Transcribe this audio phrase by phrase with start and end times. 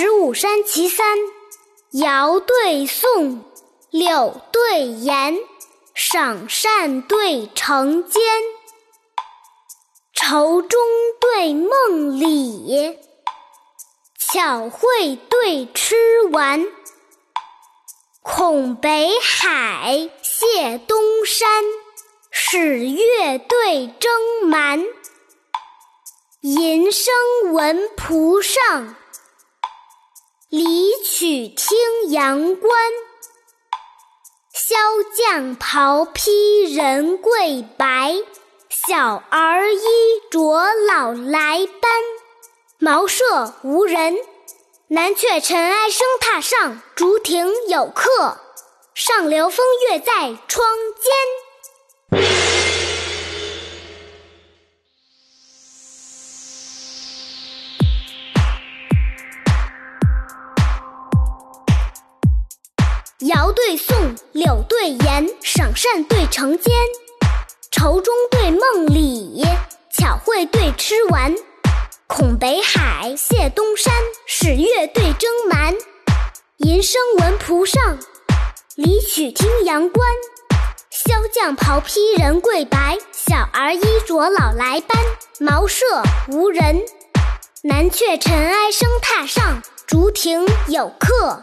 [0.00, 1.18] 十五山其三：
[1.90, 3.44] 尧对宋，
[3.90, 5.36] 柳对颜，
[5.92, 8.22] 赏善对惩奸，
[10.14, 10.80] 愁中
[11.20, 12.96] 对梦里，
[14.16, 15.96] 巧慧对痴
[16.30, 16.64] 顽。
[18.22, 21.64] 孔北海，谢东山，
[22.30, 24.86] 使月对征蛮。
[26.42, 27.12] 吟声
[27.52, 28.94] 闻蒲上，
[30.50, 31.76] 离曲听
[32.08, 32.72] 阳关。
[34.54, 34.74] 萧
[35.14, 38.16] 将袍披人贵白，
[38.70, 39.80] 小儿衣
[40.30, 41.92] 着老来斑。
[42.78, 44.16] 茅舍无人，
[44.86, 46.80] 南阙尘埃声榻上。
[46.96, 48.38] 竹亭有客，
[48.94, 50.66] 上流风月在窗
[52.10, 52.77] 间。
[63.26, 66.72] 尧对宋，柳对颜，赏善对惩奸，
[67.68, 69.44] 愁中对梦里，
[69.92, 71.34] 巧慧对痴顽。
[72.06, 73.92] 孔北海，谢东山，
[74.24, 75.74] 使月对征蛮。
[76.58, 77.98] 吟声闻蒲上，
[78.76, 80.08] 离曲听阳关。
[80.88, 84.96] 萧将袍披人贵白，小儿衣着老来斑。
[85.40, 85.84] 茅舍
[86.28, 86.84] 无人，
[87.64, 89.60] 南阙尘埃声榻上。
[89.88, 91.42] 竹亭有客。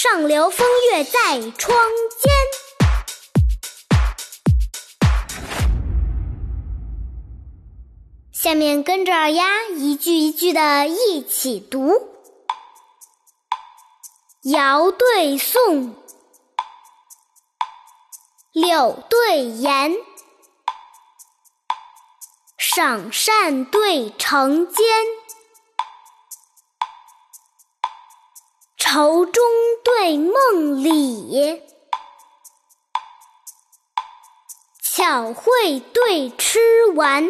[0.00, 1.76] 上流风月在窗
[2.20, 2.30] 间。
[8.30, 12.12] 下面跟着二丫一句一句的一起读：
[14.44, 15.96] 尧对宋，
[18.52, 19.96] 柳对颜，
[22.56, 24.86] 赏善对惩奸。
[28.90, 29.44] 愁中
[29.84, 31.62] 对梦里，
[34.82, 36.58] 巧会对痴
[36.94, 37.28] 顽。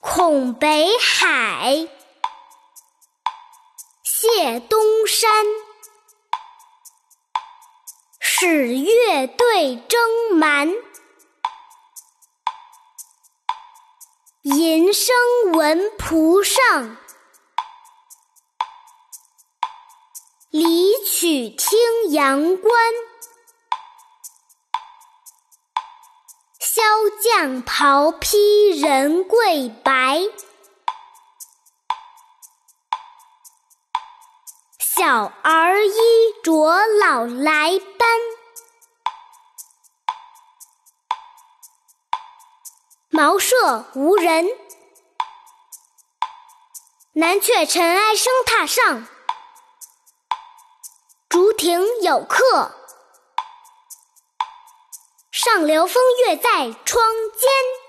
[0.00, 1.88] 孔北海，
[4.02, 5.30] 谢东山，
[8.18, 10.74] 使月对征蛮。
[14.42, 15.14] 吟声
[15.52, 16.96] 闻蒲上。
[20.56, 22.72] 离曲听阳关，
[26.60, 26.80] 萧
[27.20, 30.20] 将袍披人贵白，
[34.78, 35.92] 小儿衣
[36.44, 38.08] 着老来斑。
[43.10, 44.46] 茅舍无人，
[47.14, 49.08] 南阙尘埃声榻上。
[51.64, 52.72] 亭有客，
[55.32, 57.02] 上流风月在窗
[57.38, 57.83] 间。